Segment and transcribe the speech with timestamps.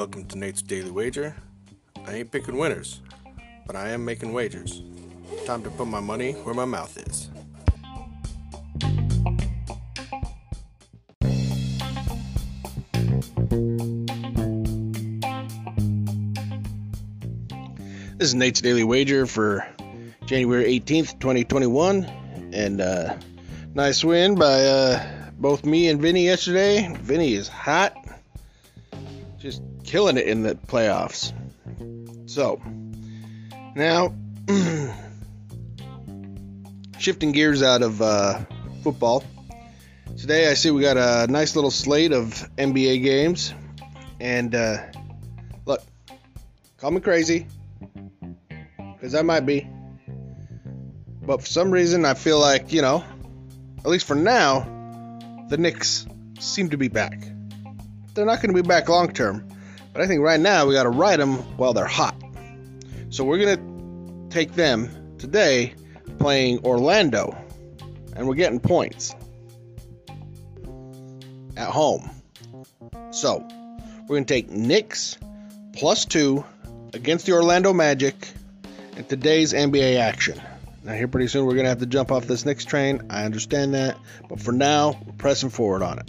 [0.00, 1.36] Welcome to Nate's Daily Wager.
[2.06, 3.02] I ain't picking winners,
[3.66, 4.80] but I am making wagers.
[5.44, 7.28] Time to put my money where my mouth is.
[18.16, 19.68] This is Nate's Daily Wager for
[20.24, 22.04] January 18th, 2021.
[22.54, 23.16] And uh,
[23.74, 26.90] nice win by uh, both me and Vinny yesterday.
[27.02, 27.94] Vinny is hot
[29.40, 31.32] just killing it in the playoffs.
[32.28, 32.60] So,
[33.74, 34.14] now,
[36.98, 38.40] shifting gears out of uh,
[38.84, 39.24] football.
[40.18, 43.54] Today, I see we got a nice little slate of NBA games.
[44.20, 44.76] And uh,
[45.64, 45.82] look,
[46.76, 47.46] call me crazy,
[48.76, 49.66] because I might be.
[51.22, 53.02] But for some reason, I feel like, you know,
[53.78, 54.60] at least for now,
[55.48, 56.06] the Knicks
[56.38, 57.22] seem to be back
[58.14, 59.48] they're not going to be back long term.
[59.92, 62.14] But I think right now we got to ride them while they're hot.
[63.10, 65.74] So we're going to take them today
[66.18, 67.36] playing Orlando,
[68.14, 69.14] and we're getting points
[71.56, 72.10] at home.
[73.10, 73.46] So
[74.02, 75.18] we're going to take Knicks
[75.72, 76.44] plus two
[76.94, 78.28] against the Orlando Magic
[78.96, 80.40] in today's NBA action.
[80.82, 83.02] Now, here pretty soon we're going to have to jump off this Knicks train.
[83.10, 83.98] I understand that.
[84.28, 86.08] But for now, we're pressing forward on it.